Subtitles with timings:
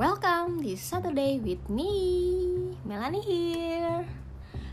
[0.00, 1.92] Welcome di Saturday with me,
[2.88, 4.08] Melanie here.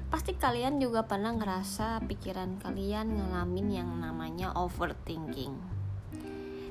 [0.08, 5.52] Pasti kalian juga pernah ngerasa pikiran kalian ngalamin yang namanya overthinking.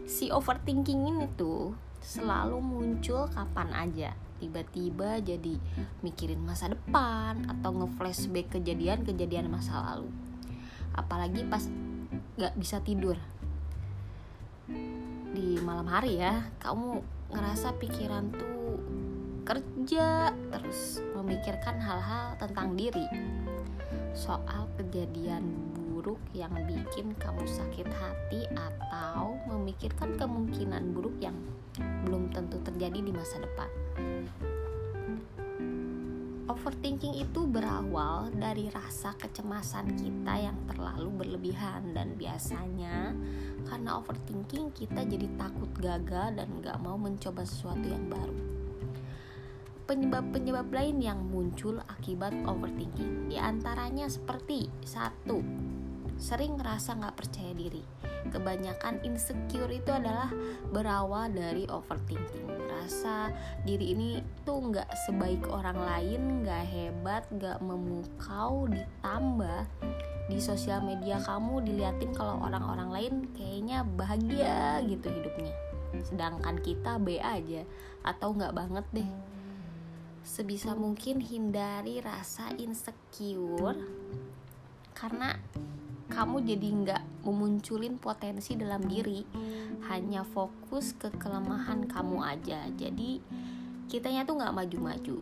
[0.08, 4.16] Si overthinking ini tuh selalu muncul kapan aja.
[4.40, 5.60] Tiba-tiba jadi
[6.00, 10.08] mikirin masa depan atau nge-flashback kejadian-kejadian masa lalu.
[10.96, 11.68] Apalagi pas
[12.40, 13.20] gak bisa tidur
[15.36, 18.78] di malam hari ya kamu ngerasa pikiran tuh
[19.46, 23.06] kerja terus memikirkan hal-hal tentang diri.
[24.16, 25.46] Soal kejadian
[25.78, 31.34] buruk yang bikin kamu sakit hati atau memikirkan kemungkinan buruk yang
[32.06, 33.68] belum tentu terjadi di masa depan
[36.46, 43.10] Overthinking itu berawal dari rasa kecemasan kita yang terlalu berlebihan dan biasanya
[43.66, 48.38] karena overthinking kita jadi takut gagal dan gak mau mencoba sesuatu yang baru.
[49.90, 55.42] Penyebab-penyebab lain yang muncul akibat overthinking di antaranya seperti satu,
[56.16, 57.84] sering ngerasa gak percaya diri.
[58.26, 60.32] Kebanyakan insecure itu adalah
[60.74, 62.48] berawal dari overthinking.
[62.48, 63.30] Merasa
[63.62, 69.62] diri ini tuh nggak sebaik orang lain nggak hebat nggak memukau ditambah
[70.26, 75.54] di sosial media kamu diliatin kalau orang-orang lain kayaknya bahagia gitu hidupnya.
[76.02, 77.62] Sedangkan kita B aja
[78.02, 79.10] atau nggak banget deh.
[80.26, 83.78] Sebisa mungkin hindari rasa insecure
[84.96, 85.38] karena
[86.16, 89.20] kamu jadi nggak memunculin potensi dalam diri.
[89.92, 92.64] Hanya fokus ke kelemahan kamu aja.
[92.72, 93.20] Jadi
[93.84, 95.16] kitanya tuh nggak maju-maju.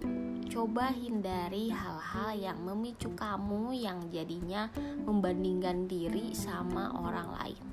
[0.47, 4.71] Coba hindari hal-hal yang memicu kamu yang jadinya
[5.03, 7.65] membandingkan diri sama orang lain.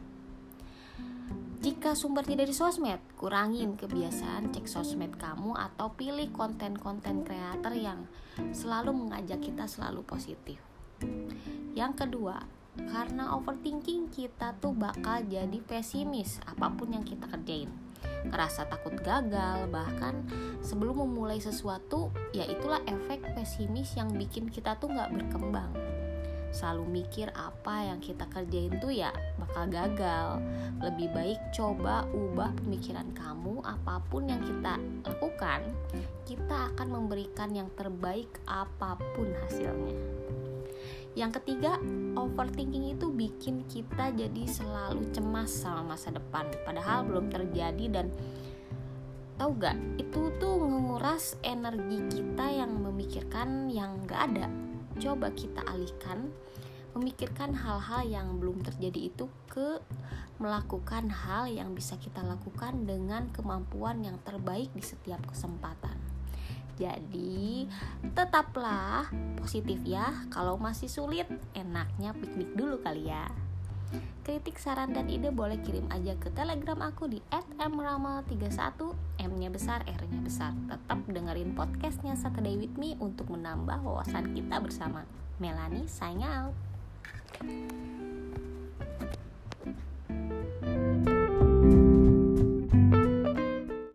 [1.61, 8.09] Jika sumbernya dari sosmed, kurangin kebiasaan cek sosmed kamu atau pilih konten-konten kreator yang
[8.49, 10.57] selalu mengajak kita selalu positif.
[11.77, 12.41] Yang kedua,
[12.79, 17.67] karena overthinking kita tuh bakal jadi pesimis apa pun yang kita kerjain.
[18.21, 20.23] Ngerasa takut gagal bahkan
[20.63, 25.73] sebelum memulai sesuatu ya itulah efek pesimis yang bikin kita tuh nggak berkembang.
[26.51, 30.43] Selalu mikir apa yang kita kerjain tuh ya bakal gagal.
[30.83, 35.63] Lebih baik coba ubah pemikiran kamu apa pun yang kita lakukan
[36.27, 39.97] kita akan memberikan yang terbaik apa pun hasilnya
[41.11, 41.75] yang ketiga,
[42.15, 48.07] overthinking itu bikin kita jadi selalu cemas sama masa depan, padahal belum terjadi dan
[49.35, 54.47] tahu gak itu tuh menguras energi kita yang memikirkan yang gak ada.
[55.01, 56.31] Coba kita alihkan
[56.91, 59.79] memikirkan hal-hal yang belum terjadi itu ke
[60.41, 65.95] melakukan hal yang bisa kita lakukan dengan kemampuan yang terbaik di setiap kesempatan.
[66.81, 67.69] Jadi,
[68.13, 69.07] tetaplah
[69.39, 70.11] positif ya.
[70.29, 71.27] Kalau masih sulit,
[71.57, 73.31] enaknya piknik dulu kali ya.
[74.23, 77.19] Kritik, saran, dan ide boleh kirim aja ke telegram aku di
[77.59, 80.55] @mrama31 M-nya besar, R-nya besar.
[80.71, 85.03] Tetap dengerin podcastnya Saturday With Me untuk menambah wawasan kita bersama.
[85.43, 86.55] Melanie, sign out.